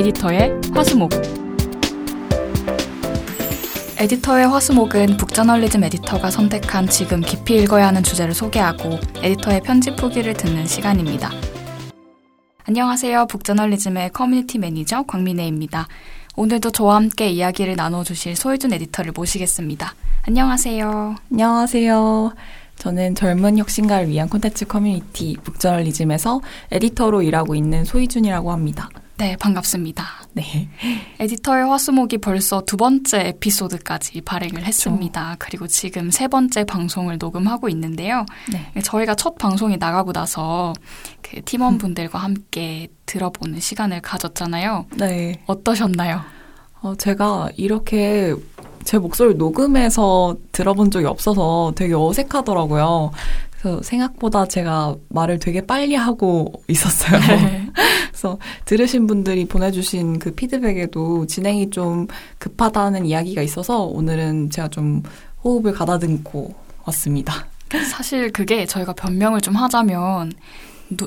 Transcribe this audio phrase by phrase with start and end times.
[0.00, 1.10] 에디터의 화수목
[3.98, 10.66] 에디터의 화수목은 북저널리즘 에디터가 선택한 지금 깊이 읽어야 하는 주제를 소개하고 에디터의 편집 후기를 듣는
[10.66, 11.30] 시간입니다.
[12.66, 13.26] 안녕하세요.
[13.26, 15.86] 북저널리즘의 커뮤니티 매니저 곽민해입니다.
[16.34, 19.94] 오늘도 저와 함께 이야기를 나눠주실 소희준 에디터를 모시겠습니다.
[20.26, 21.16] 안녕하세요.
[21.30, 22.32] 안녕하세요.
[22.76, 26.40] 저는 젊은 혁신가를 위한 콘텐츠 커뮤니티 북저널리즘에서
[26.70, 28.88] 에디터로 일하고 있는 소희준이라고 합니다.
[29.20, 30.02] 네, 반갑습니다.
[30.32, 30.70] 네.
[31.18, 35.36] 에디터의 화수목이 벌써 두 번째 에피소드까지 발행을 했습니다.
[35.38, 38.24] 그리고 지금 세 번째 방송을 녹음하고 있는데요.
[38.50, 38.80] 네.
[38.80, 40.72] 저희가 첫 방송이 나가고 나서
[41.20, 44.86] 그 팀원분들과 함께 들어보는 시간을 가졌잖아요.
[44.96, 45.38] 네.
[45.44, 46.22] 어떠셨나요?
[46.80, 48.34] 어, 제가 이렇게
[48.84, 53.10] 제 목소리를 녹음해서 들어본 적이 없어서 되게 어색하더라고요.
[53.60, 57.20] 그래서 생각보다 제가 말을 되게 빨리 하고 있었어요.
[57.20, 57.66] 네.
[58.20, 62.06] 그래서 들으신 분들이 보내주신 그 피드백에도 진행이 좀
[62.38, 65.02] 급하다는 이야기가 있어서 오늘은 제가 좀
[65.42, 66.54] 호흡을 가다듬고
[66.84, 67.46] 왔습니다.
[67.90, 70.32] 사실 그게 저희가 변명을 좀 하자면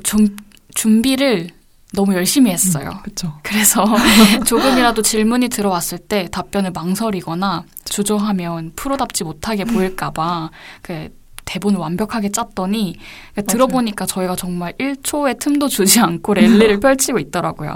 [0.03, 0.35] 좀
[0.73, 1.49] 준비를
[1.93, 2.89] 너무 열심히 했어요.
[2.89, 3.33] 음, 그렇죠.
[3.43, 3.85] 그래서
[4.47, 10.49] 조금이라도 질문이 들어왔을 때 답변을 망설이거나 주저하면 프로답지 못하게 보일까봐
[10.81, 11.09] 그
[11.45, 12.97] 대본을 완벽하게 짰더니
[13.33, 17.75] 그러니까 들어보니까 저희가 정말 1초의 틈도 주지 않고 랠리를 펼치고 있더라고요.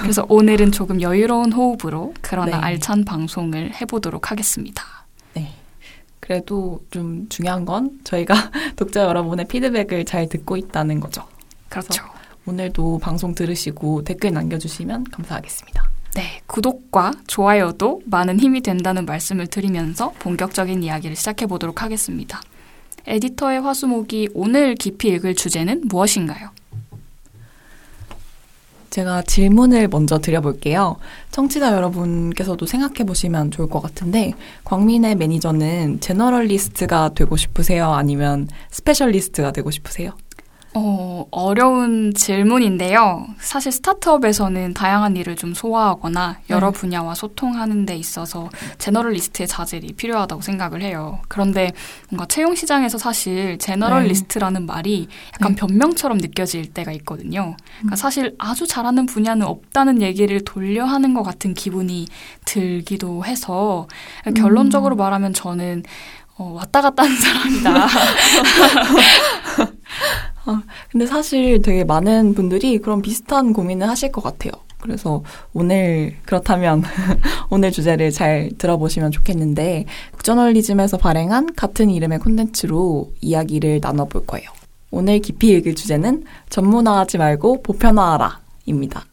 [0.00, 2.62] 그래서 오늘은 조금 여유로운 호흡으로 그러나 네.
[2.62, 4.84] 알찬 방송을 해보도록 하겠습니다.
[5.34, 5.52] 네.
[6.20, 8.34] 그래도 좀 중요한 건 저희가
[8.76, 11.24] 독자 여러분의 피드백을 잘 듣고 있다는 거죠.
[11.68, 12.04] 그렇죠.
[12.46, 15.90] 오늘도 방송 들으시고 댓글 남겨주시면 감사하겠습니다.
[16.14, 22.42] 네, 구독과 좋아요도 많은 힘이 된다는 말씀을 드리면서 본격적인 이야기를 시작해 보도록 하겠습니다.
[23.06, 26.50] 에디터의 화수목이 오늘 깊이 읽을 주제는 무엇인가요?
[28.90, 30.96] 제가 질문을 먼저 드려볼게요.
[31.30, 37.90] 청취자 여러분께서도 생각해 보시면 좋을 것 같은데, 곽민해 매니저는 generalist가 되고 싶으세요?
[37.92, 40.12] 아니면 specialist가 되고 싶으세요?
[40.74, 43.26] 어, 어려운 질문인데요.
[43.38, 46.78] 사실 스타트업에서는 다양한 일을 좀 소화하거나 여러 네.
[46.78, 51.20] 분야와 소통하는 데 있어서 제너럴리스트의 자질이 필요하다고 생각을 해요.
[51.28, 51.72] 그런데
[52.08, 54.66] 뭔가 채용 시장에서 사실 제너럴리스트라는 네.
[54.66, 55.60] 말이 약간 네.
[55.60, 57.54] 변명처럼 느껴질 때가 있거든요.
[57.76, 57.96] 그러니까 음.
[57.96, 62.06] 사실 아주 잘하는 분야는 없다는 얘기를 돌려 하는 것 같은 기분이
[62.46, 63.88] 들기도 해서
[64.34, 64.98] 결론적으로 음.
[64.98, 65.82] 말하면 저는
[66.38, 67.88] 어, 왔다 갔다 하는 사람이다.
[70.44, 74.52] 아, 근데 사실 되게 많은 분들이 그런 비슷한 고민을 하실 것 같아요.
[74.80, 75.22] 그래서
[75.54, 76.82] 오늘 그렇다면
[77.50, 84.50] 오늘 주제를 잘 들어보시면 좋겠는데 국저널리즘에서 발행한 같은 이름의 콘텐츠로 이야기를 나눠볼 거예요.
[84.90, 89.04] 오늘 깊이 읽을 주제는 전문화하지 말고 보편화하라입니다.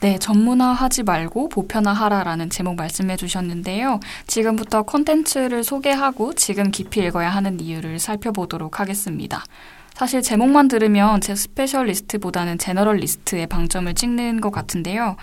[0.00, 4.00] 네, 전문화하지 말고 보편화하라라는 제목 말씀해 주셨는데요.
[4.26, 9.44] 지금부터 콘텐츠를 소개하고 지금 깊이 읽어야 하는 이유를 살펴보도록 하겠습니다.
[9.92, 15.16] 사실 제목만 들으면 제 specialist보다는 generalist에 방점을 찍는 것 같은데요.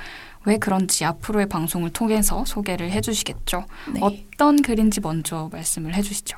[0.45, 3.65] 왜 그런지 앞으로의 방송을 통해서 소개를 해주시겠죠.
[3.95, 3.99] 네.
[4.03, 6.37] 어떤 글인지 먼저 말씀을 해주시죠.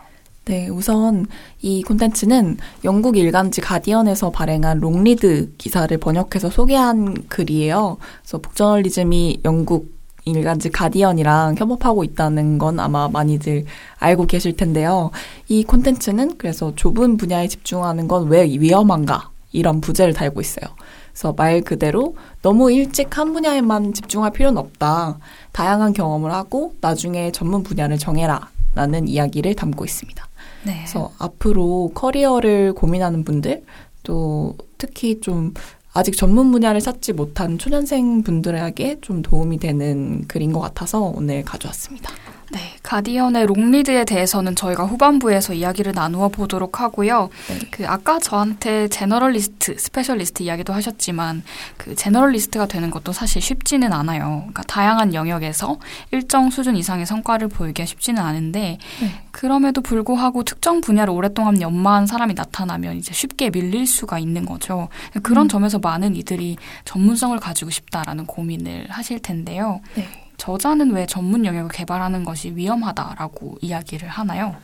[0.50, 1.28] 네, 우선
[1.62, 7.98] 이 콘텐츠는 영국 일간지 가디언에서 발행한 long read 기사를 번역해서 소개한 글이에요.
[8.24, 9.94] 그래서 북저널리즘이 영국
[10.26, 13.66] 일간지 가디언이랑 협업하고 있다는 건 아마 많이들
[14.00, 15.12] 알고 계실 텐데요.
[15.50, 19.30] 이 콘텐츠는 그래서 좁은 분야에 집중하는 건 왜 위험한가?
[19.52, 20.66] 이런 부제를 달고 있어요.
[21.12, 25.20] 그래서 말 그대로 너무 일찍 한 분야에만 집중할 필요는 없다.
[25.52, 28.50] 다양한 경험을 하고 나중에 전문 분야를 정해라.
[28.76, 30.28] 라는 이야기를 담고 있습니다.
[30.66, 30.74] 네.
[30.78, 33.64] 그래서 앞으로 커리어를 고민하는 분들
[34.04, 35.54] 또 특히 좀
[35.94, 42.12] 아직 전문 분야를 찾지 못한 초년생 분들에게 좀 도움이 되는 글인 것 같아서 오늘 가져왔습니다.
[42.52, 47.30] 네, 가디언의 long read에 대해서는 저희가 후반부에서 이야기를 나누어 보도록 하고요.
[47.48, 47.60] 네.
[47.70, 51.44] 그 아까 저한테 generalist, specialist 이야기도 하셨지만
[51.78, 54.40] 그 generalist가 되는 것도 사실 쉽지는 않아요.
[54.40, 55.78] 그러니까 다양한 영역에서
[56.12, 59.22] 일정 수준 이상의 성과를 보이기가 쉽지는 않은데 네.
[59.32, 64.90] 그럼에도 불구하고 특정 분야를 오랫동안 연마한 사람이 나타나면 이제 쉽게 밀릴 수가 있는 거죠.
[65.22, 65.50] 그런 음.
[65.50, 69.82] 점에서 많은 이들이 전문성을 가지고 싶다라는 고민을 하실 텐데요.
[69.96, 70.29] 네.
[70.40, 74.56] 저자는 왜 전문 영역을 개발하는 것이 위험하다라고 이야기를 하나요?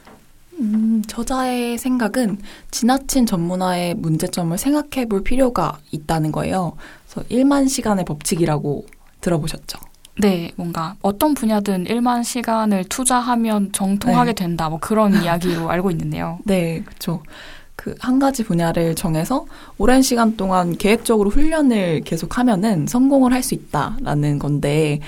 [0.60, 2.40] 음, 저자의 생각은
[2.72, 6.74] 지나친 전문화의 문제점을 생각해 볼 필요가 있다는 거예요.
[7.08, 8.86] 그래서 1만 시간의 법칙이라고
[9.20, 9.78] 들어보셨죠?
[10.22, 14.44] 네, 뭔가 어떤 분야든 1만 시간을 투자하면 정통하게 네.
[14.44, 16.40] 된다, 뭐 그런 이야기로 알고 있는데요.
[16.46, 17.22] 네, 그렇죠.
[17.76, 19.46] 그 한 가지 분야를 정해서
[19.78, 25.02] 오랜 시간 동안 계획적으로 훈련을 계속하면은 성공을 할 수 있다라는 건데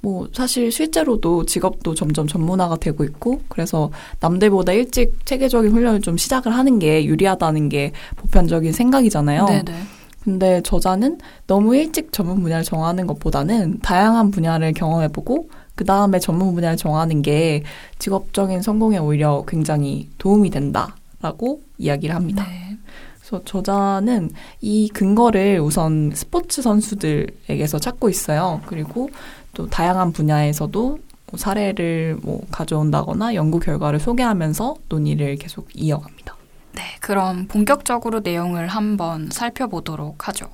[0.00, 3.90] 뭐 사실 실제로도 직업도 점점 전문화가 되고 있고 그래서
[4.20, 9.46] 남들보다 일찍 체계적인 훈련을 좀 시작을 하는 게 유리하다는 게 보편적인 생각이잖아요.
[9.46, 9.74] 네네.
[10.22, 16.76] 근데 저자는 너무 일찍 전문 분야를 정하는 것보다는 다양한 분야를 경험해보고 그 다음에 전문 분야를
[16.76, 17.62] 정하는 게
[17.98, 22.44] 직업적인 성공에 오히려 굉장히 도움이 된다라고 이야기를 합니다.
[22.48, 22.76] 네.
[23.28, 24.30] 그래서 저자는
[24.60, 28.60] 이 근거를 우선 스포츠 선수들에게서 찾고 있어요.
[28.66, 29.10] 그리고
[29.58, 36.36] 또 다양한 분야에서도 뭐 사례를 뭐 가져온다거나 연구 결과를 소개하면서 논의를 계속 이어갑니다.
[36.76, 40.48] 네, 그럼 본격적으로 내용을 한번 살펴보도록 하죠.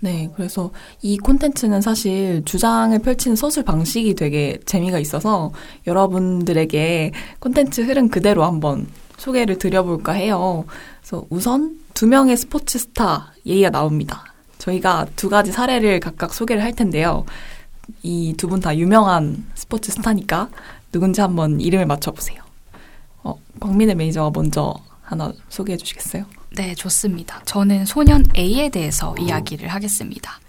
[0.00, 0.70] 네, 그래서
[1.02, 5.52] 이 콘텐츠는 사실 주장을 펼치는 서술 방식이 되게 재미가 있어서
[5.86, 8.86] 여러분들에게 콘텐츠 흐름 그대로 한번
[9.18, 10.64] 소개를 드려볼까 해요.
[11.02, 14.24] 그래서 우선 두 명의 스포츠 스타 얘기가 나옵니다.
[14.56, 17.26] 저희가 두 가지 사례를 각각 소개를 할 텐데요.
[18.02, 20.48] 이 두 분 다 유명한 스포츠 스타니까
[20.92, 22.42] 누군지 한번 이름을 맞춰보세요.
[23.22, 26.24] 어, 광민의 매니저가 먼저 하나 소개해 주시겠어요?
[26.56, 27.42] 네, 좋습니다.
[27.44, 30.40] 저는 소년 A에 대해서 이야기를 하겠습니다.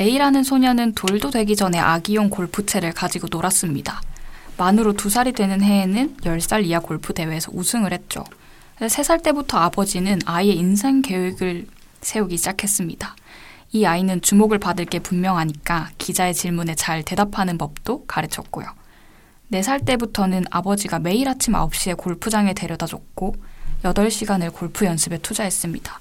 [0.00, 4.00] A라는 소년은 돌도 되기 전에 아기용 골프채를 가지고 놀았습니다.
[4.56, 8.24] 만으로 두 살이 되는 해에는 10살 이하 골프 대회에서 우승을 했죠.
[8.80, 11.66] 3살 때부터 아버지는 아이의 인생 계획을
[12.00, 13.14] 세우기 시작했습니다.
[13.72, 18.66] 이 아이는 주목을 받을 게 분명하니까 기자의 질문에 잘 대답하는 법도 가르쳤고요.
[19.52, 23.34] 4살 때부터는 아버지가 매일 아침 9시에 골프장에 데려다 줬고
[23.82, 26.00] 8시간을 골프 연습에 투자했습니다.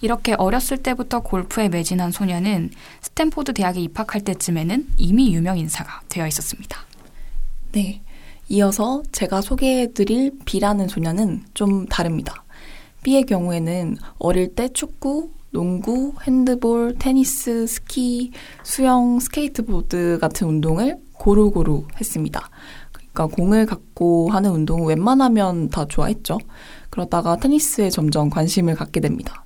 [0.00, 6.78] 이렇게 어렸을 때부터 골프에 매진한 소년은 스탠포드 대학에 입학할 때쯤에는 이미 유명 인사가 되어 있었습니다.
[7.72, 8.02] 네.
[8.50, 12.44] 이어서 제가 소개해 드릴 B라는 소년은 좀 다릅니다.
[13.02, 18.32] B의 경우에는 어릴 때 축구, 농구, 핸드볼, 테니스, 스키,
[18.64, 22.50] 수영, 스케이트보드 같은 운동을 고루고루 했습니다.
[22.90, 26.38] 그러니까 공을 갖고 하는 운동은 웬만하면 다 좋아했죠.
[26.90, 29.44] 그러다가 테니스에 점점 관심을 갖게 됩니다.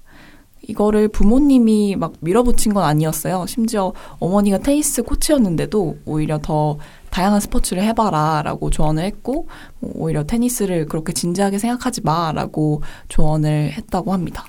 [0.66, 3.44] 이거를 부모님이 막 밀어붙인 건 아니었어요.
[3.46, 6.78] 심지어 어머니가 테니스 코치였는데도 오히려 더
[7.10, 9.46] 다양한 스포츠를 해봐라 라고 조언을 했고,
[9.80, 14.46] 뭐 오히려 테니스를 그렇게 진지하게 생각하지 마 라고 조언을 했다고 합니다.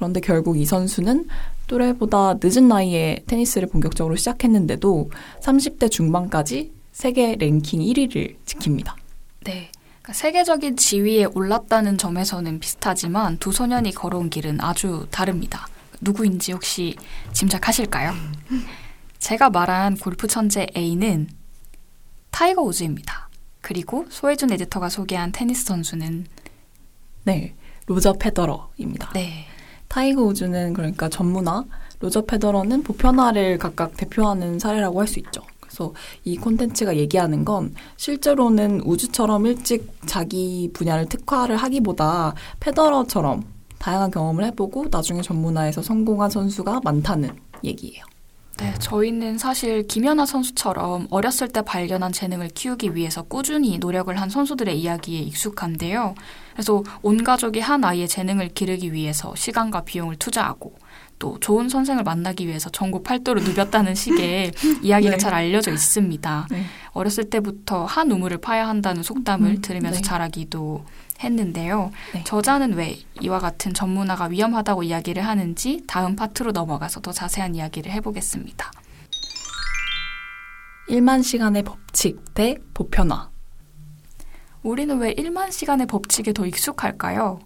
[0.00, 1.28] 그런데 결국 이 선수는
[1.66, 5.10] 또래보다 늦은 나이에 테니스를 본격적으로 시작했는데도
[5.42, 8.94] 30대 중반까지 세계 랭킹 1위를 지킵니다.
[9.44, 9.70] 네.
[10.00, 15.68] 그러니까 세계적인 지위에 올랐다는 점에서는 비슷하지만 두 소년이 걸어온 길은 아주 다릅니다.
[16.00, 16.96] 누구인지 혹시
[17.34, 18.14] 짐작하실까요?
[19.18, 21.28] 제가 말한 골프 천재 A는
[22.30, 23.28] 타이거 우즈입니다.
[23.60, 26.24] 그리고 소혜준 에디터가 소개한 테니스 선수는
[27.24, 27.54] 네,
[27.84, 29.10] 로저 페더러입니다.
[29.12, 29.49] 네.
[29.90, 31.64] 타이거 우즈는 그러니까 전문화,
[31.98, 35.42] 로저 페더러는 보편화를 각각 대표하는 사례라고 할 수 있죠.
[35.60, 35.92] 그래서
[36.24, 43.44] 이 콘텐츠가 얘기하는 건 실제로는 우즈처럼 일찍 자기 분야를 특화를 하기보다 페더러처럼
[43.78, 47.30] 다양한 경험을 해보고 나중에 전문화에서 성공한 선수가 많다는
[47.64, 48.04] 얘기예요.
[48.60, 54.78] 네, 저희는 사실 김연아 선수처럼 어렸을 때 발견한 재능을 키우기 위해서 꾸준히 노력을 한 선수들의
[54.78, 56.14] 이야기에 익숙한데요.
[56.52, 60.74] 그래서 온 가족이 한 아이의 재능을 기르기 위해서 시간과 비용을 투자하고
[61.18, 64.52] 또 좋은 선생을 만나기 위해서 전국 팔도를 누볐다는 식의
[64.82, 65.16] 이야기가 네.
[65.18, 66.48] 잘 알려져 있습니다.
[66.50, 66.64] 네.
[66.92, 70.02] 어렸을 때부터 한 우물을 파야 한다는 속담을 음, 들으면서 네.
[70.02, 70.84] 자라기도
[71.22, 71.90] 했는데요.
[72.14, 72.24] 네.
[72.24, 78.70] 저자는 왜 이와 같은 전문화가 위험하다고 이야기를 하는지 다음 파트로 넘어가서 더 자세한 이야기를 해보겠습니다.
[80.88, 83.30] 1만 시간의 법칙 대 보편화.
[84.62, 87.40] 우리는 왜 1만 시간의 법칙에 더 익숙할까요?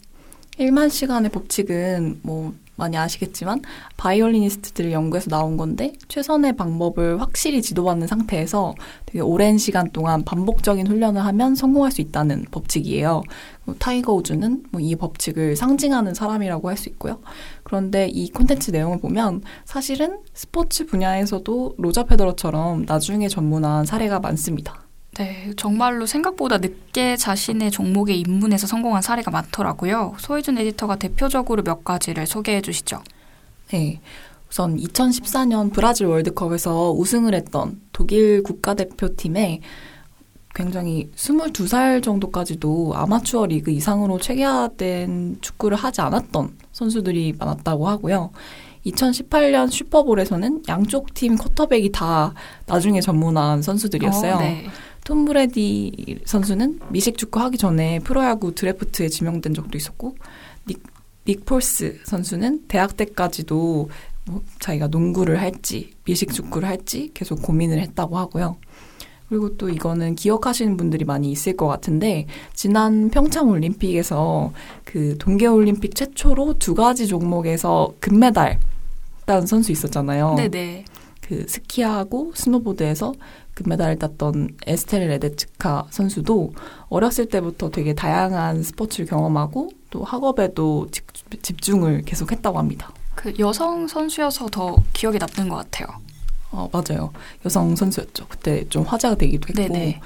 [0.59, 3.62] 1만 시간의 법칙은 뭐 많이 아시겠지만
[3.97, 8.75] 바이올리니스트들을 연구해서 나온 건데 최선의 방법을 확실히 지도받는 상태에서
[9.07, 13.23] 되게 오랜 시간 동안 반복적인 훈련을 하면 성공할 수 있다는 법칙이에요.
[13.78, 17.21] 타이거 우즈는 뭐 이 법칙을 상징하는 사람이라고 할 수 있고요.
[17.62, 24.84] 그런데 이 콘텐츠 내용을 보면 사실은 스포츠 분야에서도 로저 페더러처럼 나중에 전문화한 사례가 많습니다.
[25.14, 30.14] 네, 정말로 생각보다 늦게 자신의 종목에 입문해서 성공한 사례가 많더라고요.
[30.18, 33.02] 소희준 에디터가 대표적으로 몇 가지를 소개해 주시죠.
[33.71, 34.00] 네.
[34.50, 39.61] 우선 2014년 브라질 월드컵에서 우승을 했던 독일 국가대표팀에
[40.54, 48.30] 굉장히 22살 정도까지도 아마추어 리그 이상으로 체계화된 축구를 하지 않았던 선수들이 많았다고 하고요.
[48.87, 52.35] 2018년 슈퍼볼에서는 양쪽 팀 쿼터백이 다
[52.66, 54.35] 나중에 전문화한 선수들이었어요.
[54.35, 54.66] 어, 네.
[55.04, 60.16] 톰 브레디 선수는 미식 축구 하기 전에 프로야구 드래프트에 지명된 적도 있었고
[60.66, 60.82] 닉,
[61.26, 63.90] 닉 폴스 선수는 대학 때까지도
[64.26, 68.56] 뭐 자기가 농구를 할지 미식 축구를 할지 계속 고민을 했다고 하고요.
[69.28, 74.52] 그리고 또 이거는 기억하시는 분들이 많이 있을 것 같은데 지난 평창 올림픽에서
[74.84, 78.61] 그 동계 올림픽 최초로 두 가지 종목에서 금메달
[79.26, 80.34] 딴 선수 있었잖아요.
[80.37, 80.84] 네네.
[81.20, 83.14] 그 스키하고 스노보드에서
[83.54, 86.52] 금메달을 땄던 에스터 레데츠카 선수도
[86.88, 90.88] 어렸을 때부터 되게 다양한 스포츠를 경험하고 또 학업에도
[91.42, 92.92] 집중을 계속했다고 합니다.
[93.14, 95.87] 그 여성 선수여서 더 기억에 남는 것 같아요.
[96.50, 97.11] 어, 맞아요.
[97.44, 98.26] 여성 선수였죠.
[98.28, 99.73] 그때 좀 화제가 되기도 했고.
[99.75, 100.00] 네네.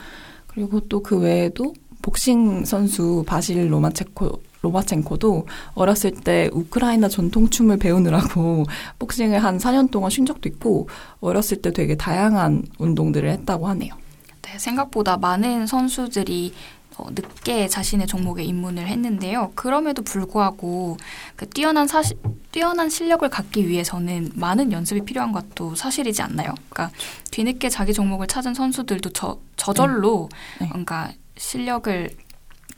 [0.46, 8.64] 그리고 또 그 외에도 복싱 선수 바실 로마체코 로마첸코도 어렸을 때 우크라이나 전통춤을 배우느라고
[8.98, 10.88] 복싱을 한 4년 동안 쉰 적도 있고
[11.20, 13.94] 어렸을 때 되게 다양한 운동들을 했다고 하네요.
[14.42, 16.52] 네, 생각보다 많은 선수들이
[16.98, 19.52] 어, 늦게 자신의 종목에 입문을 했는데요.
[19.54, 20.96] 그럼에도 불구하고
[21.36, 22.14] 그 뛰어난 사시,
[22.50, 26.54] 뛰어난 실력을 갖기 위해서는 많은 연습이 필요한 것도 사실이지 않나요?
[26.68, 26.90] 그러니까
[27.30, 30.66] 뒤늦게 자기 종목을 찾은 선수들도 저, 저절로 네.
[30.66, 30.70] 네.
[30.72, 32.10] 뭔가 실력을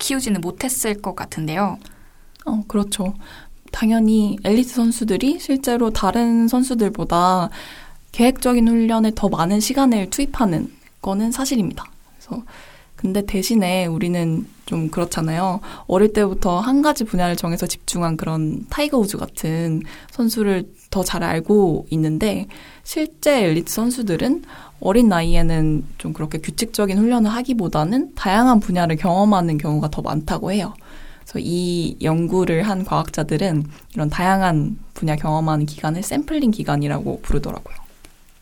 [0.01, 1.79] 키우지는 못했을 것 같은데요.
[2.47, 3.15] 어, 그렇죠.
[3.71, 7.51] 당연히 엘리트 선수들이 실제로 다른 선수들보다
[8.11, 11.85] 계획적인 훈련에 더 많은 시간을 투입하는 거는 사실입니다.
[12.19, 12.43] 그래서
[12.97, 15.61] 근데 대신에 우리는 좀 그렇잖아요.
[15.87, 21.87] 어릴 때부터 한 가지 분야를 정해서 집중한 그런 타이거 우즈 같은 선수를 더 잘 알고
[21.91, 22.47] 있는데
[22.83, 24.43] 실제 엘리트 선수들은
[24.81, 30.75] 어린 나이에는 좀 그렇게 규칙적인 훈련을 하기보다는 다양한 분야를 경험하는 경우가 더 많다고 해요.
[31.23, 37.90] 그래서 이 연구를 한 과학자들은 이런 다양한 분야 경험하는 기간을 샘플링 기간이라고 부르더라고요.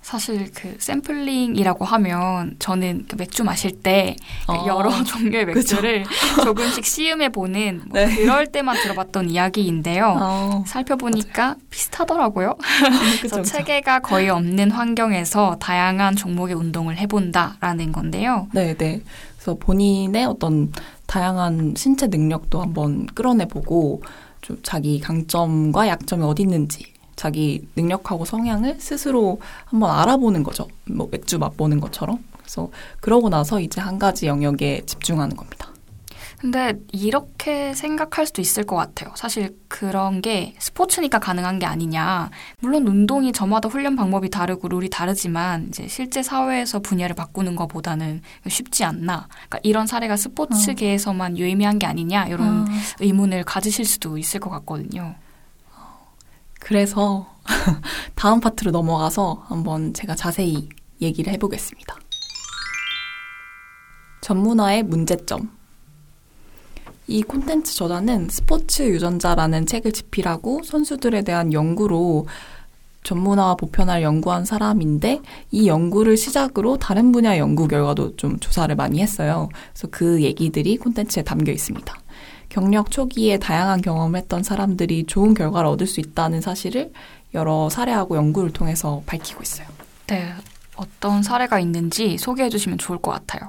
[0.08, 4.64] 사실 그 샘플링이라고 하면 저는 그 맥주 마실 때그 어.
[4.66, 6.44] 여러 종류의 맥주를 그쵸?
[6.44, 8.14] 조금씩 시음해 보는 뭐 네.
[8.14, 10.16] 그럴 때만 들어봤던 이야기인데요.
[10.18, 10.64] 어.
[10.66, 11.56] 살펴보니까 맞아요.
[11.68, 12.56] 비슷하더라고요.
[13.20, 18.48] 그래서 체계가 거의 없는 환경에서 다양한 종목의 운동을 해본다라는 건데요.
[18.54, 19.02] 네, 네.
[19.36, 20.72] 그래서 본인의 어떤
[21.06, 24.02] 다양한 신체 능력도 한번 끌어내보고
[24.40, 30.68] 좀 자기 강점과 약점이 어디 있는지 자기 능력하고 성향을 스스로 한번 알아보는 거죠.
[30.84, 32.24] 뭐 맥주 맛보는 것처럼.
[32.38, 32.70] 그래서
[33.00, 35.68] 그러고 나서 이제 한 가지 영역에 집중하는 겁니다.
[36.38, 39.12] 근데 이렇게 생각할 수도 있을 것 같아요.
[39.16, 42.30] 사실 그런 게 스포츠니까 가능한 게 아니냐.
[42.60, 48.84] 물론 운동이 저마다 훈련 방법이 다르고 룰이 다르지만 이제 실제 사회에서 분야를 바꾸는 것보다는 쉽지
[48.84, 49.26] 않나.
[49.28, 51.36] 그러니까 이런 사례가 스포츠계에서만 어.
[51.36, 52.64] 유의미한 게 아니냐 이런 어.
[53.00, 55.16] 의문을 가지실 수도 있을 것 같거든요.
[56.68, 57.26] 그래서
[58.14, 60.68] 다음 파트로 넘어가서 한번 제가 자세히
[61.00, 61.96] 얘기를 해보겠습니다.
[64.20, 65.50] 전문화의 문제점.
[67.06, 72.26] 이 콘텐츠 저자는 스포츠 유전자라는 책을 집필하고 선수들에 대한 연구로
[73.02, 79.48] 전문화와 보편화를 연구한 사람인데 이 연구를 시작으로 다른 분야 연구 결과도 좀 조사를 많이 했어요.
[79.72, 81.94] 그래서 그 얘기들이 콘텐츠에 담겨 있습니다.
[82.48, 86.92] 경력 초기에 다양한 경험을 했던 사람들이 좋은 결과를 얻을 수 있다는 사실을
[87.34, 89.66] 여러 사례하고 연구를 통해서 밝히고 있어요.
[90.06, 90.32] 네.
[90.76, 93.48] 어떤 사례가 있는지 소개해 주시면 좋을 것 같아요.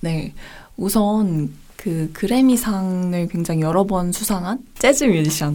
[0.00, 0.34] 네.
[0.76, 5.52] 우선 그 그래미상을 굉장히 여러 번 수상한 재즈 뮤지션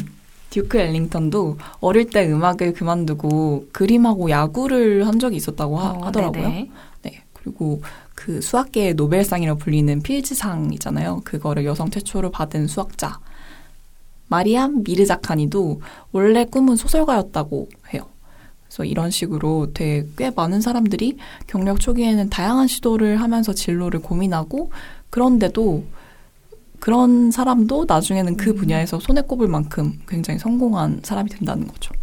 [0.49, 7.23] 듀크 엘링턴도 어릴 때 음악을 그만두고 그림하고 야구를 한 적이 있었다고 하, 어, 더라고요 네.
[7.33, 7.81] 그리고
[8.17, 11.21] 그 수학계의 노벨상이라고 불리는 필즈상이잖아요.
[11.23, 13.19] 그거를 여성 최초로 받은 수학자.
[14.27, 15.81] 마리암 미르자카니도
[16.11, 18.09] 원래 꿈은 소설가였다고 해요.
[18.65, 24.71] 그래서 이런 식으로 되게 꽤 많은 사람들이 경력 초기에는 다양한 시도를 하면서 진로를 고민하고
[25.11, 25.85] 그런데도
[26.79, 28.55] 그런 사람도 나중에는 그 음.
[28.55, 31.93] 분야에서 손에 꼽을 만큼 굉장히 성공한 사람이 된다는 거죠.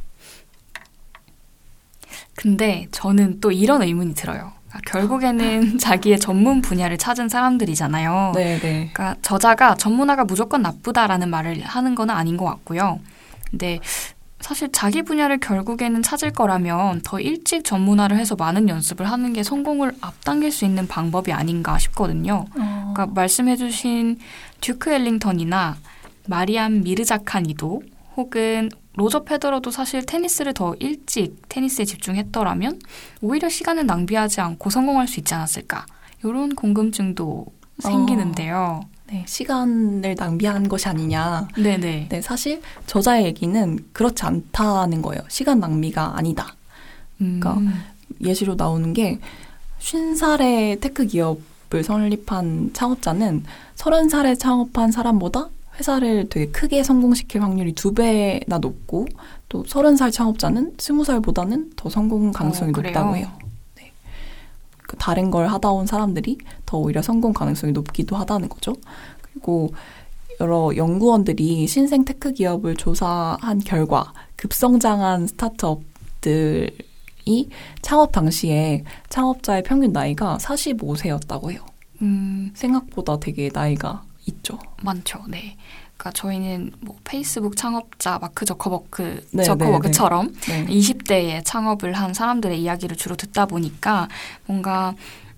[2.37, 4.53] 근데 저는 또 이런 의문이 들어요.
[4.75, 8.33] 그러니까 결국에는 자기의 전문 분야를 찾은 사람들이잖아요.
[8.35, 8.91] 네, 네.
[8.93, 12.99] 그러니까 저자가 전문화가 무조건 나쁘다라는 말을 하는 건 아닌 것 같고요.
[13.51, 13.79] 근데
[14.41, 19.93] 사실 자기 분야를 결국에는 찾을 거라면 더 일찍 전문화를 해서 많은 연습을 하는 게 성공을
[20.01, 22.45] 앞당길 수 있는 방법이 아닌가 싶거든요.
[22.55, 22.93] 어.
[22.95, 24.19] 그러니까 말씀해주신
[24.61, 25.77] 듀크 엘링턴이나
[26.27, 27.83] 마리안 미르자카니도
[28.17, 32.81] 혹은 로저 페더러도 사실 테니스를 더 일찍 테니스에 집중했더라면
[33.21, 35.87] 오히려 시간을 낭비하지 않고 성공할 수 있지 않았을까.
[36.23, 37.47] 이런 궁금증도
[37.81, 38.81] 생기는데요.
[38.85, 41.49] 어, 네, 시간을 낭비한 것이 아니냐.
[41.57, 42.09] 네네.
[42.09, 45.23] 네, 사실 저자의 얘기는 그렇지 않다는 거예요.
[45.29, 46.55] 시간 낭비가 아니다.
[47.19, 47.83] 그러니까 음.
[48.23, 49.19] 예시로 나오는 게
[49.81, 51.41] 50살에 테크 기업
[51.75, 53.43] 기업을 설립한 창업자는
[53.77, 59.07] 30살에 창업한 사람보다 회사를 되게 크게 성공시킬 확률이 두 배나 높고
[59.49, 63.29] 또 30살 창업자는 20살보다는 더 성공 가능성이 어, 높다고 해요.
[63.77, 63.93] 네.
[64.83, 68.75] 그 다른 걸 하다 온 사람들이 더 오히려 성공 가능성이 높기도 하다는 거죠.
[69.23, 69.73] 그리고
[70.41, 76.71] 여러 연구원들이 신생 테크 기업을 조사한 결과 급성장한 스타트업들이
[77.83, 81.65] 창업 당시에 창업자의 평균 나이가 45세였다고 해요.
[82.03, 84.59] 음, 생각보다 되게 나이가 있죠.
[84.83, 85.21] 많죠.
[85.29, 85.57] 네.
[85.97, 90.67] 그러니까 저희는 뭐 페이스북 창업자 마크 저커버그 네, 저커버그처럼 네.
[90.67, 94.09] 20대에 창업을 한 사람들의 이야기를 주로 듣다 보니까
[94.47, 94.95] 뭔가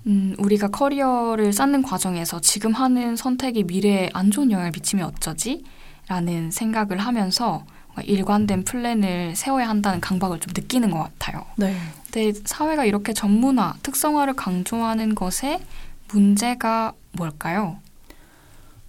[0.06, 5.64] 음, 우리가 커리어를 쌓는 과정에서 지금 하는 선택이 미래에 안 좋은 영향을 미치면 어쩌지?
[6.08, 7.64] 라는 생각을 하면서
[8.04, 11.44] 일관된 플랜을 세워야 한다는 강박을 좀 느끼는 것 같아요.
[11.56, 11.76] 네.
[12.04, 15.60] 근데 사회가 이렇게 전문화, 특성화를 강조하는 것에
[16.08, 17.78] 문제가 뭘까요?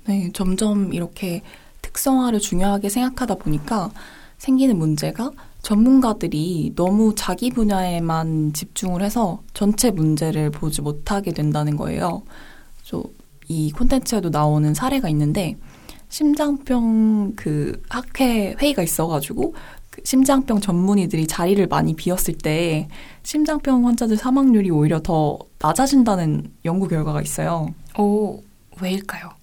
[0.08, 1.42] 네, 점점 이렇게
[1.82, 3.92] 특성화를 중요하게 생각하다 보니까
[4.38, 12.24] 생기는 문제가 전문가들이 너무 자기 분야에만 집중을 해서 전체 문제를 보지 못하게 된다는 거예요.
[13.50, 15.58] 이 콘텐츠에도 나오는 사례가 있는데
[16.10, 19.56] 심장병 그 학회 회의가 있어가지고
[19.90, 22.88] 그 심장병 전문의들이 자리를 많이 비웠을 때
[23.24, 27.74] 심장병 환자들 사망률이 오히려 더 낮아진다는 연구 결과가 있어요.
[27.98, 28.42] 오,
[28.82, 29.37] 왜일까요?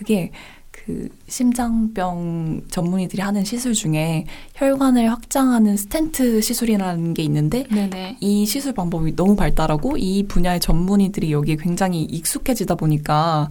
[0.00, 0.30] 그게
[0.70, 8.16] 그 심장병 전문의들이 하는 시술 중에 혈관을 확장하는 스텐트 시술이라는 게 있는데 네네.
[8.20, 13.50] 이 시술 방법이 너무 발달하고 이 분야의 전문의들이 여기에 굉장히 익숙해지다 보니까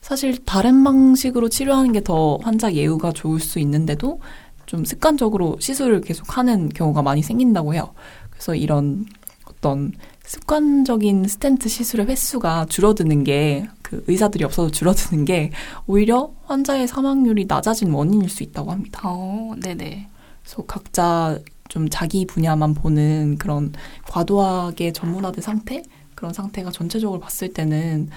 [0.00, 4.20] 사실 다른 방식으로 치료하는 게 더 환자 예후가 좋을 수 있는데도
[4.66, 7.92] 좀 습관적으로 시술을 계속 하는 경우가 많이 생긴다고 해요.
[8.30, 9.04] 그래서 이런
[9.48, 9.92] 어떤
[10.24, 15.50] 습관적인 스텐트 시술의 횟수가 줄어드는 게 그 의사들이 없어서 줄어드는 게
[15.86, 19.00] 오히려 환자의 사망률이 낮아진 원인일 수 있다고 합니다.
[19.02, 20.08] 어, 네네.
[20.42, 23.72] 그래서 각자 좀 자기 분야만 보는 그런
[24.06, 25.82] 과도하게 전문화된 상태
[26.14, 28.10] 그런 상태가 전체적으로 봤을 때는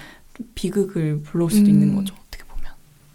[0.54, 1.74] 비극을 불러올 수도 음.
[1.74, 2.14] 있는 거죠.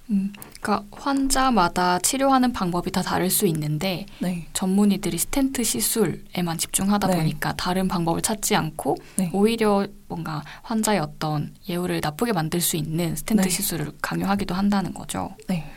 [0.09, 4.47] 음, 그러니까 환자마다 치료하는 방법이 다 다를 수 있는데 네.
[4.53, 7.17] 전문의들이 스텐트 시술에만 집중하다 네.
[7.17, 9.29] 보니까 다른 방법을 찾지 않고 네.
[9.33, 13.49] 오히려 뭔가 환자의 어떤 예후를 나쁘게 만들 수 있는 스텐트 네.
[13.49, 15.35] 시술을 강요하기도 한다는 거죠.
[15.47, 15.69] 네.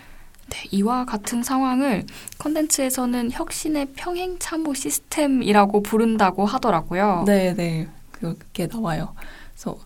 [0.51, 2.05] 네, 이와 같은 상황을
[2.39, 7.25] 컨텐츠에서는 혁신의 평행 참호 시스템이라고 부른다고 하더라고요.
[7.27, 7.89] 네, 네.
[8.11, 9.15] 그게 나와요.
[9.55, 9.79] 그래서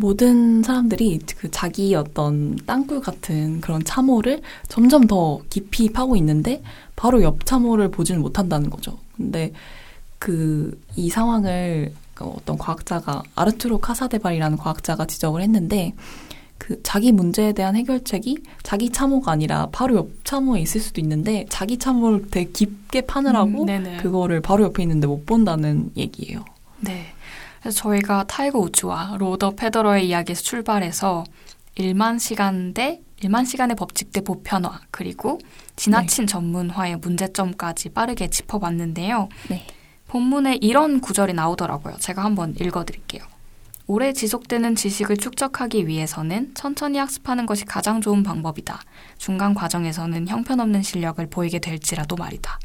[0.00, 6.62] 모든 사람들이 그 자기 어떤 땅굴 같은 그런 참호를 점점 더 깊이 파고 있는데
[6.96, 8.98] 바로 옆 참호를 보지는 못한다는 거죠.
[9.16, 9.52] 근데
[10.18, 15.94] 그 이 상황을 그 어떤 과학자가 아르투로 카사데발이라는 과학자가 지적을 했는데
[16.58, 21.78] 그 자기 문제에 대한 해결책이 자기 참호가 아니라 바로 옆 참호에 있을 수도 있는데 자기
[21.78, 23.98] 참호를 되게 깊게 파느라고 음.
[24.00, 26.44] 그거를 바로 옆에 있는데 못 본다는 얘기예요.
[26.80, 27.06] 네.
[27.60, 31.24] 그래서 저희가 타이거 우즈와 로저 페더러의 이야기에서 출발해서
[31.76, 35.38] 1만 시간 대 1만 시간의 법칙 대 보편화 그리고
[35.76, 39.28] 지나친 전문화의 문제점까지 빠르게 짚어봤는데요.
[39.48, 39.66] 네.
[40.06, 41.96] 본문에 이런 구절이 나오더라고요.
[41.98, 43.22] 제가 한번 읽어드릴게요.
[43.86, 48.80] 오래 지속되는 지식을 축적하기 위해서는 천천히 학습하는 것이 가장 좋은 방법이다.
[49.16, 52.58] 중간 과정에서는 형편없는 실력을 보이게 될지라도 말이다.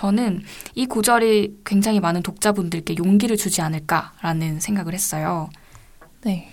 [0.00, 0.42] 저는
[0.74, 5.48] 이 구절이 굉장히 많은 독자분들께 용기를 주지 않을까라는 생각을 했어요.
[6.22, 6.52] 네.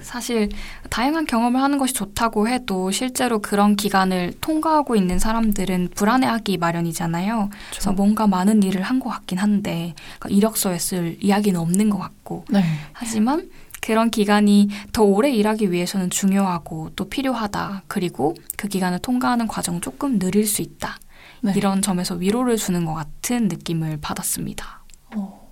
[0.00, 0.48] 사실
[0.90, 7.48] 다양한 경험을 하는 것이 좋다고 해도 실제로 그런 기간을 통과하고 있는 사람들은 불안해하기 마련이잖아요.
[7.70, 12.44] 그래서 뭔가 많은 일을 한 것 같긴 한데 그러니까 이력서에 쓸 이야기는 없는 것 같고
[12.50, 12.62] 네.
[12.92, 17.82] 하지만 그런 기간이 더 오래 일하기 위해서는 중요하고 또 필요하다.
[17.88, 20.98] 그리고 그 기간을 통과하는 과정 조금 느릴 수 있다.
[21.42, 21.52] 네.
[21.56, 24.84] 이런 점에서 위로를 주는 것 같은 느낌을 받았습니다.
[25.16, 25.50] 어,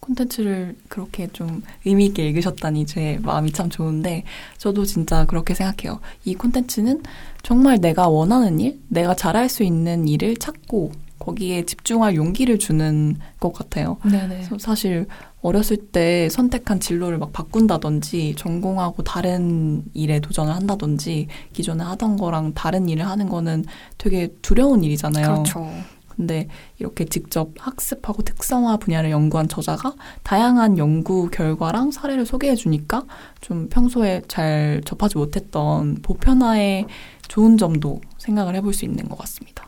[0.00, 4.24] 콘텐츠를 그렇게 좀 의미 있게 읽으셨다니 제 마음이 참 좋은데
[4.56, 6.00] 저도 진짜 그렇게 생각해요.
[6.24, 7.02] 이 콘텐츠는
[7.42, 13.52] 정말 내가 원하는 일, 내가 잘할 수 있는 일을 찾고 거기에 집중할 용기를 주는 것
[13.52, 13.98] 같아요.
[14.04, 14.48] 네네.
[14.58, 15.06] 사실
[15.40, 22.88] 어렸을 때 선택한 진로를 막 바꾼다든지 전공하고 다른 일에 도전을 한다든지 기존에 하던 거랑 다른
[22.88, 23.64] 일을 하는 거는
[23.98, 25.26] 되게 두려운 일이잖아요.
[25.26, 25.70] 그렇죠.
[26.08, 26.48] 근데
[26.80, 33.04] 이렇게 직접 학습하고 특성화 분야를 연구한 저자가 다양한 연구 결과랑 사례를 소개해 주니까
[33.40, 36.86] 좀 평소에 잘 접하지 못했던 보편화의
[37.28, 39.67] 좋은 점도 생각을 해볼 수 있는 것 같습니다.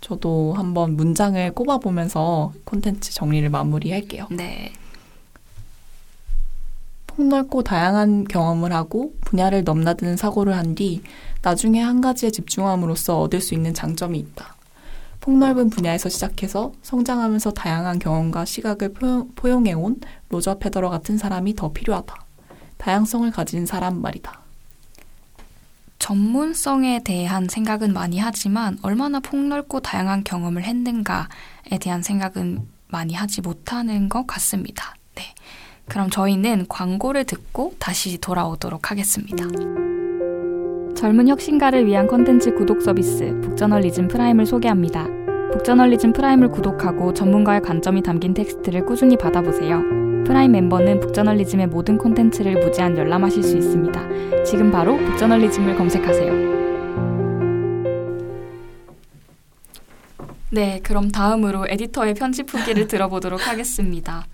[0.00, 4.26] 저도 한번 문장을 꼽아보면서 콘텐츠 정리를 마무리할게요.
[4.30, 4.72] 네.
[7.06, 11.02] 폭넓고 다양한 경험을 하고 분야를 넘나드는 사고를 한 뒤
[11.42, 14.54] 나중에 한 가지에 집중함으로써 얻을 수 있는 장점이 있다.
[15.20, 18.94] 폭넓은 분야에서 시작해서 성장하면서 다양한 경험과 시각을
[19.34, 22.14] 포용, 해온 로저 페더러 같은 사람이 더 필요하다.
[22.78, 24.39] 다양성을 가진 사람 말이다.
[26.00, 34.08] 전문성에 대한 생각은 많이 하지만 얼마나 폭넓고 다양한 경험을 했는가에 대한 생각은 많이 하지 못하는
[34.08, 34.96] 것 같습니다.
[35.14, 35.22] 네.
[35.86, 39.44] 그럼 저희는 광고를 듣고 다시 돌아오도록 하겠습니다.
[40.96, 45.06] 젊은 혁신가를 위한 컨텐츠 구독 서비스 북저널리즘 프라임을 소개합니다.
[45.52, 49.99] 북저널리즘 프라임을 구독하고 전문가의 관점이 담긴 텍스트를 꾸준히 받아보세요.
[50.30, 54.44] 프라임 멤버는 북저널리즘의 모든 콘텐츠를 무제한 열람하실 수 있습니다.
[54.44, 56.32] 지금 바로 북저널리즘을 검색하세요.
[60.52, 64.24] 네, 그럼 다음으로 에디터의 편집 후기를 들어보도록 하겠습니다.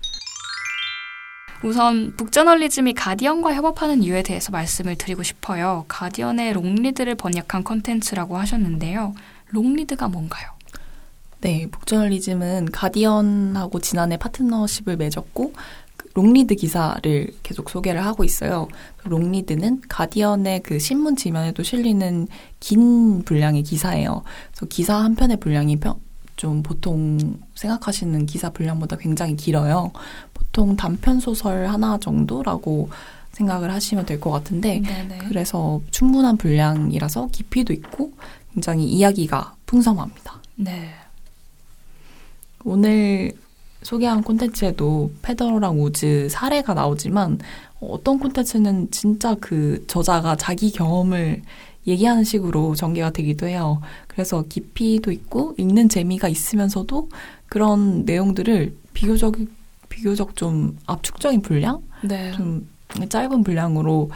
[1.63, 5.85] 우선 북저널리즘이 가디언과 협업하는 이유에 대해서 말씀을 드리고 싶어요.
[5.87, 9.15] 가디언의 long read를 번역한 컨텐츠라고 하셨는데요.
[9.49, 10.51] 롱리드가 뭔가요?
[11.41, 15.61] 네, 북저널리즘은 가디언하고 지난해 파트너십을 맺었고 그
[16.17, 18.67] 롱리드 기사를 계속 소개를 하고 있어요.
[18.97, 22.27] 그 롱리드는 가디언의 그 신문 지면에도 실리는
[22.59, 24.23] 긴 분량의 기사예요.
[24.51, 25.77] 그래서 기사 한 편의 분량이
[26.35, 29.91] 좀 보통 생각하시는 기사 분량보다 굉장히 길어요.
[30.33, 32.89] 보통 단편 소설 하나 정도라고
[33.33, 35.19] 생각을 하시면 될 것 같은데 네네.
[35.27, 38.13] 그래서 충분한 분량이라서 깊이도 있고
[38.55, 40.41] 굉장히 이야기가 풍성합니다.
[40.55, 40.89] 네.
[42.63, 43.33] 오늘
[43.87, 47.39] 소개한 콘텐츠에도 페더러랑 우즈 사례가 나오지만
[47.79, 51.41] 어떤 콘텐츠는 진짜 그 저자가 자기 경험을
[51.87, 53.81] 얘기하는 식으로 전개가 되기도 해요.
[54.09, 57.07] 그래서 깊이도 있고 읽는 재미가 있으면서도
[57.47, 59.37] 그런 내용들을 비교적
[59.87, 62.33] 비교적 좀 압축적인 분량, 네.
[62.33, 62.67] 좀
[63.07, 64.11] 짧은 분량으로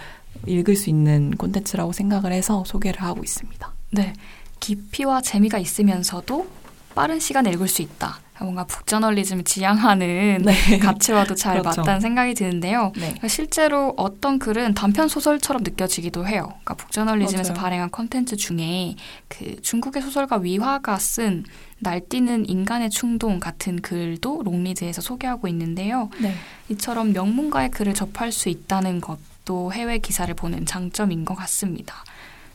[0.47, 3.71] 읽을 수 있는 콘텐츠라고 생각을 해서 소개를 하고 있습니다.
[3.91, 4.11] 네,
[4.59, 6.45] 깊이와 재미가 있으면서도
[6.93, 8.19] 빠른 시간에 읽을 수 있다.
[8.43, 10.77] 뭔가 북저널리즘을 지향하는 네.
[10.79, 11.81] 가치와도 잘 그렇죠.
[11.81, 12.91] 맞다는 생각이 드는데요.
[12.95, 13.01] 네.
[13.01, 16.47] 그러니까 실제로 어떤 글은 단편 소설처럼 느껴지기도 해요.
[16.47, 17.61] 그러니까 북저널리즘에서 맞아요.
[17.61, 18.95] 발행한 컨텐츠 중에
[19.27, 21.43] 그 중국의 소설가 위화가 쓴
[21.79, 26.09] 날뛰는 인간의 충동 같은 글도 롱리드에서 소개하고 있는데요.
[26.19, 26.33] 네.
[26.69, 31.95] 이처럼 명문가의 글을 접할 수 있다는 것도 해외 기사를 보는 장점인 것 같습니다.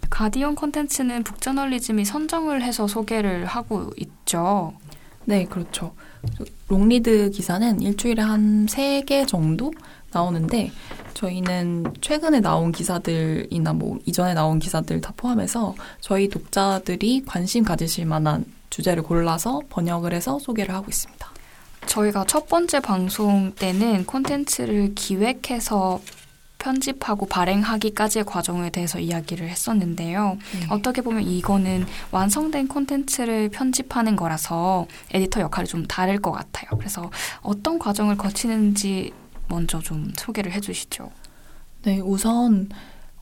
[0.09, 4.75] 가디언 콘텐츠는 북저널리즘이 선정을 해서 소개를 하고 있죠.
[5.27, 5.93] 네, 그렇죠.
[6.69, 9.73] 롱리드 기사는 일주일에 한 세 개 정도
[10.13, 10.71] 나오는데
[11.15, 18.45] 저희는 최근에 나온 기사들이나 뭐 이전에 나온 기사들 다 포함해서 저희 독자들이 관심 가지실 만한
[18.71, 21.27] 주제를 골라서 번역을 해서 소개를 하고 있습니다.
[21.87, 26.01] 저희가 첫 번째 방송 때는 콘텐츠를 기획해서
[26.59, 30.39] 편집하고 발행하기까지의 과정에 대해서 이야기를 했었는데요.
[30.53, 30.67] 네.
[30.71, 36.71] 어떻게 보면 이거는 완성된 콘텐츠를 편집하는 거라서 에디터 역할이 좀 다를 것 같아요.
[36.79, 37.11] 그래서
[37.43, 39.13] 어떤 과정을 거치는지
[39.49, 41.11] 먼저 좀 소개를 해주시죠.
[41.85, 42.69] 네, 우선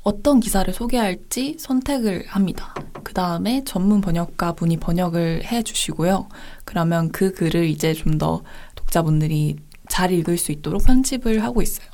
[0.02, 2.74] 어떤 기사를 소개할지 선택을 합니다.
[3.02, 6.28] 그 다음에 전문 번역가 분이 번역을 해 주시고요.
[6.64, 8.42] 그러면 그 글을 이제 좀 더
[8.74, 9.56] 독자분들이
[9.88, 11.88] 잘 읽을 수 있도록 편집을 하고 있어요.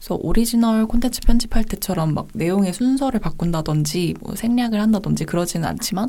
[0.00, 6.08] 그래서 오리지널 콘텐츠 편집할 때처럼 막 내용의 순서를 바꾼다든지 뭐 생략을 한다든지 그러지는 않지만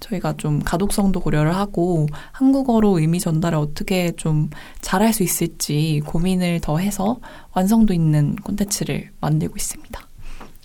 [0.00, 4.50] 저희가 좀 가독성도 고려를 하고 한국어로 의미 전달을 어떻게 좀
[4.82, 7.20] 잘할 수 있을지 고민을 더 해서
[7.54, 10.00] 완성도 있는 콘텐츠를 만들고 있습니다.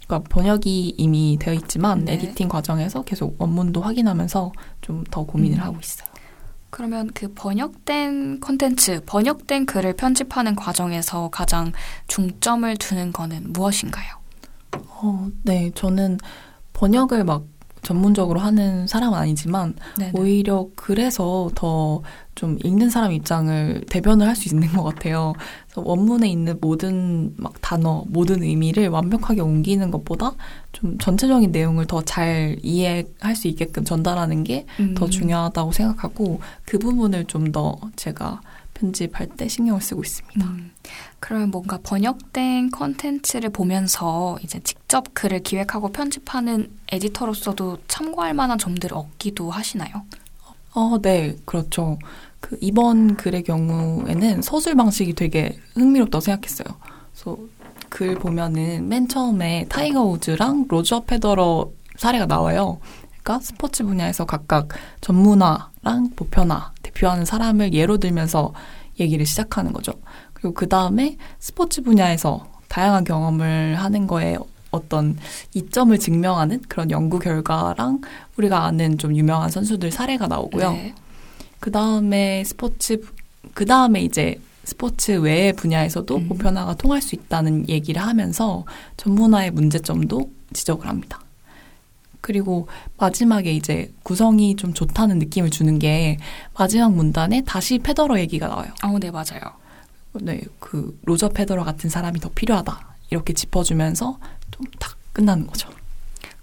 [0.07, 2.13] 그러니까 번역이 이미 되어 있지만 네.
[2.13, 4.51] editing 과정에서 계속 원문도 확인하면서
[4.81, 5.63] 좀 더 고민을 음.
[5.63, 6.06] 하고 있어요.
[6.77, 11.71] 그러면 그 번역된 콘텐츠, 번역된 글을 편집하는 과정에서 가장
[12.05, 14.05] 중점을 두는 거는 무엇인가요?
[14.73, 16.19] 어, 네, 저는
[16.73, 17.45] 번역을 막
[17.87, 20.11] 전문적으로 하는 사람은 아니지만 네네.
[20.13, 22.01] 오히려 그래서 더
[22.37, 25.33] 좀 읽는 사람 입장을 대변을 할 수 있는 것 같아요.
[25.65, 30.33] 그래서 원문에 있는 모든 막 단어, 모든 의미를 완벽하게 옮기는 것보다
[30.71, 35.09] 좀 전체적인 내용을 더 잘 이해할 수 있게끔 전달하는 게더 음.
[35.09, 38.41] 중요하다고 생각하고 그 부분을 좀 더 제가
[38.77, 40.45] 편집할 때 신경을 쓰고 있습니다.
[40.45, 40.71] 음.
[41.19, 49.49] 그러면 뭔가 번역된 컨텐츠를 보면서 이제 직접 글을 기획하고 편집하는 에디터로서도 참고할 만한 점들을 얻기도
[49.49, 50.03] 하시나요?
[50.73, 51.97] 어, 네, 그렇죠.
[52.39, 56.67] 그 이번 글의 경우에는 서술 방식이 되게 흥미롭다고 생각했어요.
[57.11, 57.37] 그래서
[57.89, 62.79] 글 보면은 맨 처음에 타이거 우즈랑 로저 페더러 사례가 나와요.
[63.23, 64.69] 그러니까 스포츠 분야에서 각각
[65.01, 68.53] 전문화랑 보편화 대표하는 사람을 예로 들면서
[68.99, 69.93] 얘기를 시작하는 거죠.
[70.33, 74.37] 그리고 그 다음에 스포츠 분야에서 다양한 경험을 하는 거에
[74.71, 75.17] 어떤
[75.53, 78.01] 이점을 증명하는 그런 연구 결과랑
[78.37, 80.71] 우리가 아는 좀 유명한 선수들 사례가 나오고요.
[80.71, 80.95] 네.
[81.59, 83.01] 그 다음에 스포츠,
[83.53, 86.27] 그 다음에 이제 스포츠 외의 분야에서도 음.
[86.27, 88.65] 보편화가 통할 수 있다는 얘기를 하면서
[88.97, 91.21] 전문화의 문제점도 지적을 합니다.
[92.27, 96.17] 그리고 마지막에 이제 구성이 좀 좋다는 느낌을 주는 게
[96.57, 98.69] 마지막 문단에 다시 페더러 얘기가 나와요.
[98.83, 99.39] 어, 네, 맞아요.
[100.15, 102.95] 네, 그 로저 페더러 같은 사람이 더 필요하다.
[103.11, 104.19] 이렇게 짚어주면서
[104.51, 105.69] 좀 딱 끝나는 거죠.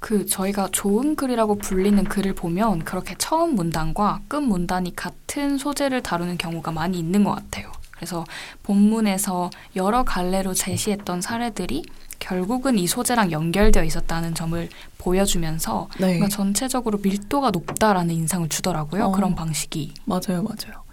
[0.00, 6.38] 그 저희가 좋은 글이라고 불리는 글을 보면 그렇게 처음 문단과 끝 문단이 같은 소재를 다루는
[6.38, 7.70] 경우가 많이 있는 것 같아요.
[7.96, 8.24] 그래서
[8.62, 11.84] 본문에서 여러 갈래로 제시했던 사례들이
[12.18, 16.26] 결국은 이 소재랑 연결되어 있었다는 점을 보여주면서 네.
[16.28, 19.04] 전체적으로 밀도가 높다라는 인상을 주더라고요.
[19.04, 19.92] 어, 그런 방식이.
[20.06, 20.84] 맞아요, 맞아요.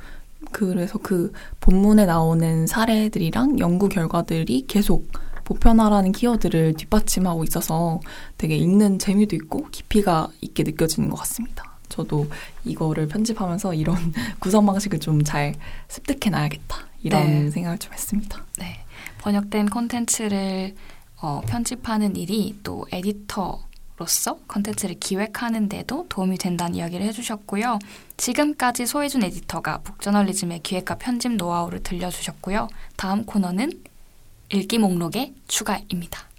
[0.51, 5.09] 그래서 그 본문에 나오는 사례들이랑 연구 결과들이 계속
[5.45, 7.99] 보편화라는 키워드를 뒷받침하고 있어서
[8.37, 11.70] 되게 읽는 재미도 있고 깊이가 있게 느껴지는 것 같습니다.
[11.91, 12.27] 저도
[12.65, 13.95] 이거를 편집하면서 이런
[14.39, 15.53] 구성 방식을 좀 잘
[15.87, 16.77] 습득해 놔야겠다.
[17.03, 17.51] 이런 네.
[17.51, 18.43] 생각을 좀 했습니다.
[18.57, 18.79] 네.
[19.19, 20.73] 번역된 콘텐츠를
[21.21, 27.77] 어, 편집하는 일이 또 에디터로서 콘텐츠를 기획하는 데도 도움이 된다는 이야기를 해주셨고요.
[28.17, 32.67] 지금까지 소혜준 에디터가 북저널리즘의 기획과 편집 노하우를 들려주셨고요.
[32.97, 33.71] 다음 코너는
[34.49, 36.30] 읽기 목록의 추가입니다.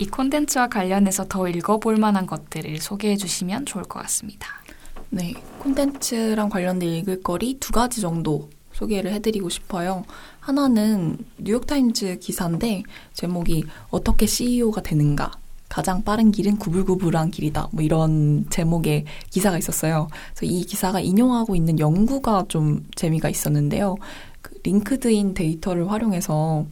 [0.00, 4.48] 이 콘텐츠와 관련해서 더 읽어볼 만한 것들을 소개해 주시면 좋을 것 같습니다.
[5.10, 10.04] 네, 콘텐츠랑 관련된 읽을 거리 두 가지 정도 소개를 해드리고 싶어요.
[10.38, 15.32] 하나는 뉴욕타임즈 기사인데 제목이 어떻게 CEO가 되는가
[15.68, 17.68] 가장 빠른 길은 구불구불한 길이다.
[17.72, 20.08] 뭐 이런 제목의 기사가 있었어요.
[20.34, 23.96] 그래서 이 기사가 인용하고 있는 연구가 좀 재미가 있었는데요.
[24.42, 26.66] 그 링크드인 데이터를 활용해서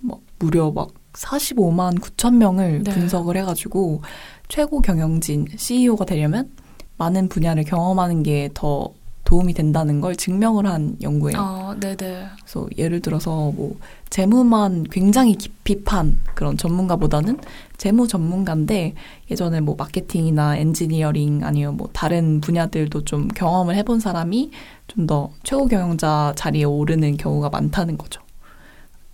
[0.00, 2.90] 뭐 무려 막 45만 9천 명을 네.
[2.92, 4.02] 분석을 해가지고
[4.48, 6.50] 최고 경영진 CEO가 되려면
[6.98, 8.92] 많은 분야를 경험하는 게 더
[9.26, 11.36] 도움이 된다는 걸 증명을 한 연구예요.
[11.36, 12.28] 아, 네네.
[12.40, 13.76] 그래서 예를 들어서 뭐
[14.08, 17.38] 재무만 굉장히 깊이 판 그런 전문가보다는
[17.76, 18.94] 재무 전문가인데
[19.30, 24.50] 예전에 뭐 마케팅이나 엔지니어링 아니면 뭐 다른 분야들도 좀 경험을 해본 사람이
[24.86, 28.22] 좀 더 최고 경영자 자리에 오르는 경우가 많다는 거죠.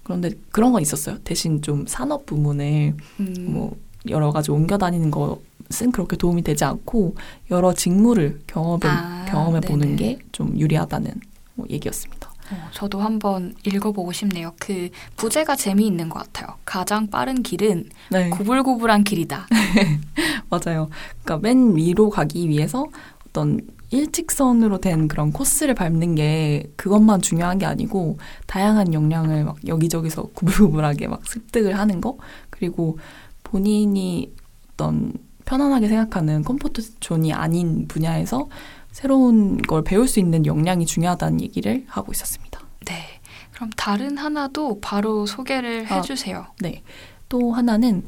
[0.02, 1.18] 그런데 그런 건 있었어요.
[1.24, 3.34] 대신 좀 산업 부문을 음.
[3.48, 3.76] 뭐
[4.08, 7.14] 여러 가지 옮겨 다니는 것은 그렇게 도움이 되지 않고
[7.50, 11.12] 여러 직무를 경험해 아, 경험해 보는 게 좀 유리하다는
[11.54, 12.30] 뭐 얘기였습니다.
[12.50, 14.52] 어, 저도 한번 읽어보고 싶네요.
[14.58, 16.56] 그 부제가 재미있는 것 같아요.
[16.64, 18.28] 가장 빠른 길은 네.
[18.30, 19.46] 구불구불한 길이다.
[20.50, 20.88] 맞아요.
[21.22, 22.86] 그러니까 맨 위로 가기 위해서
[23.28, 23.60] 어떤
[23.92, 31.08] 일직선으로 된 그런 코스를 밟는 게 그것만 중요한 게 아니고 다양한 역량을 막 여기저기서 구불구불하게
[31.08, 32.16] 막 습득을 하는 거
[32.50, 32.98] 그리고
[33.44, 34.32] 본인이
[34.72, 35.12] 어떤
[35.44, 38.48] 편안하게 생각하는 comfort zone이 아닌 분야에서
[38.90, 42.60] 새로운 걸 배울 수 있는 역량이 중요하다는 얘기를 하고 있었습니다.
[42.86, 43.20] 네.
[43.52, 46.46] 그럼 다른 하나도 바로 소개를 아, 해주세요.
[46.60, 46.82] 네.
[47.28, 48.04] 또 하나는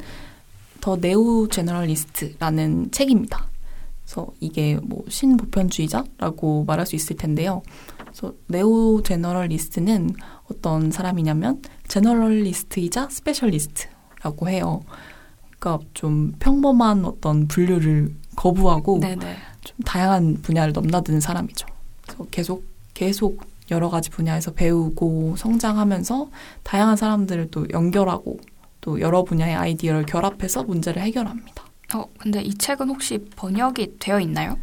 [0.80, 3.49] The Neo-Generalist라는 책입니다.
[4.04, 7.62] 그래서 이게 뭐 신보편주의자라고 말할 수 있을 텐데요.
[7.98, 10.14] 그래서 Neo-Generalist는
[10.50, 14.82] 어떤 사람이냐면 generalist이자 specialist라고 해요.
[15.58, 19.36] 그러니까 좀 평범한 어떤 분류를 거부하고 네네.
[19.62, 21.66] 좀 다양한 분야를 넘나드는 사람이죠.
[22.02, 23.40] 그래서 계속 계속
[23.70, 26.28] 여러 가지 분야에서 배우고 성장하면서
[26.62, 28.38] 다양한 사람들을 또 연결하고
[28.82, 31.63] 또 여러 분야의 아이디어를 결합해서 문제를 해결합니다.
[31.94, 34.59] 어, 근데 이 책은 혹시 번역이 되어 있나요?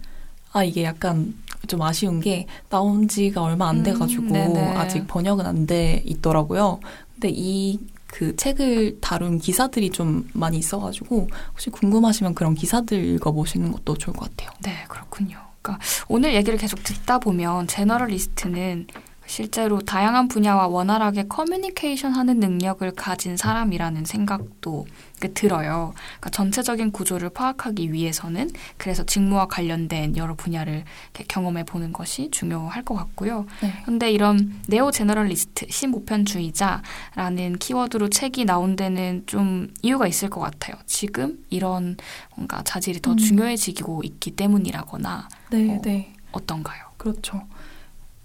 [0.54, 1.34] 아, 이게 약간
[1.68, 6.80] 좀 아쉬운 게 나온 지가 얼마 안 돼가지고 음, 아직 번역은 안 돼 있더라고요.
[7.14, 7.80] 근데 이
[8.12, 14.30] 그 책을 다룬 기사들이 좀 많이 있어가지고 혹시 궁금하시면 그런 기사들 읽어보시는 것도 좋을 것
[14.30, 14.52] 같아요.
[14.62, 15.38] 네, 그렇군요.
[15.62, 18.88] 그러니까 오늘 얘기를 계속 듣다 보면 제너럴리스트는
[19.32, 24.88] 실제로 다양한 분야와 원활하게 커뮤니케이션 하는 능력을 가진 사람이라는 생각도
[25.34, 25.94] 들어요.
[25.96, 30.84] 그러니까 전체적인 구조를 파악하기 위해서는 그래서 직무와 관련된 여러 분야를
[31.30, 33.46] 경험해 보는 것이 중요할 것 같고요.
[33.86, 34.12] 그런데 네.
[34.12, 40.76] 이런 네오 제너럴리스트, 신보편주의자라는 키워드로 책이 나온 데는 좀 이유가 있을 것 같아요.
[40.88, 41.96] 지금 이런
[42.36, 43.17] 뭔가 자질이 더 음.
[43.17, 46.13] 중요해지고 있기 때문이라거나 네, 어, 네.
[46.34, 46.84] 어떤가요?
[46.98, 47.41] 그렇죠.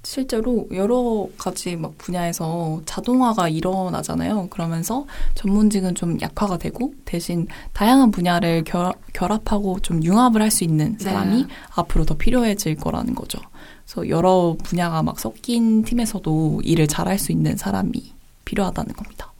[0.06, 4.46] 실제로 여러 가지 막 분야에서 자동화가 일어나잖아요.
[4.50, 10.96] 그러면서 전문직은 좀 약화가 되고 대신 다양한 분야를 결, 결합하고 좀 융합을 할 수 있는
[10.98, 11.48] 사람이 네.
[11.74, 13.40] 앞으로 더 필요해질 거라는 거죠.
[13.84, 18.14] 그래서 여러 분야가 막 섞인 팀에서도 일을 잘할 수 있는 사람이
[18.44, 19.32] 필요하다는 겁니다.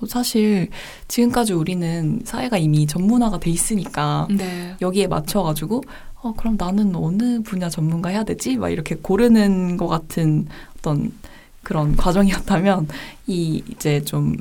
[0.00, 0.68] 그래서 사실
[1.08, 4.74] 지금까지 우리는 사회가 이미 전문화가 돼 있으니까 네.
[4.80, 5.82] 여기에 맞춰가지고
[6.22, 8.56] 어 그럼 나는 어느 분야 전문가 해야 되지?
[8.56, 10.46] 막 이렇게 고르는 것 같은
[10.78, 11.12] 어떤
[11.62, 12.88] 그런 과정이었다면
[13.26, 14.36] 이 이제 좀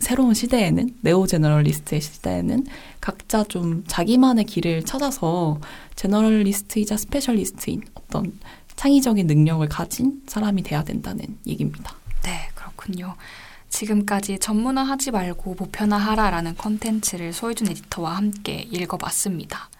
[0.00, 2.66] 새로운 시대에는 네오 제너럴리스트의 시대에는
[3.00, 5.58] 각자 좀 자기만의 길을 찾아서
[5.96, 8.32] generalist이자 specialist인 어떤
[8.76, 11.94] 창의적인 능력을 가진 사람이 돼야 된다는 얘기입니다.
[12.22, 13.14] 네, 그렇군요.
[13.80, 19.70] 지금까지 전문화하지 말고 보편화하라라는 컨텐츠를 소희준 에디터와 함께 읽어봤습니다.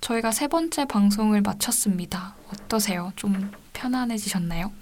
[0.00, 2.34] 저희가 세 번째 방송을 마쳤습니다.
[2.50, 3.12] 어떠세요?
[3.14, 4.72] 좀 편안해지셨나요?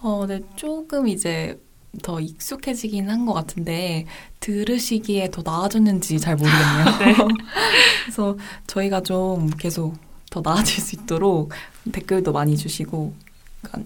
[0.00, 1.60] 어, 네, 조금 이제
[2.02, 4.06] 더 익숙해지긴 한 것 같은데
[4.40, 6.84] 들으시기에 더 나아졌는지 잘 모르겠네요.
[7.04, 7.34] 네.
[8.04, 9.94] 그래서 저희가 좀 계속
[10.30, 11.52] 더 나아질 수 있도록
[11.92, 13.14] 댓글도 많이 주시고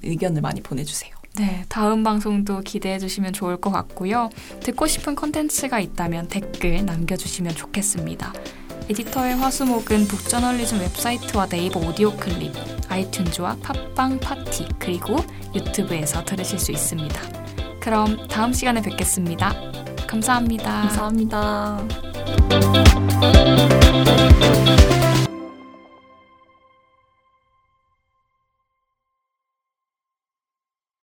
[0.05, 1.14] 의견을 많이 보내주세요.
[1.37, 4.31] 네, 다음 방송도 기대해 주시면 좋을 것 같고요.
[4.61, 8.33] 듣고 싶은 컨텐츠가 있다면 댓글 남겨주시면 좋겠습니다.
[8.89, 12.53] 에디터의 화수목은 북저널리즘 웹사이트와 네이버 오디오 클립,
[12.89, 15.17] 아이튠즈와 팟빵 팟티, 그리고
[15.55, 17.21] 유튜브에서 들으실 수 있습니다.
[17.81, 19.55] 그럼 다음 시간에 뵙겠습니다.
[20.07, 20.83] 감사합니다.
[20.83, 21.85] 감사합니다.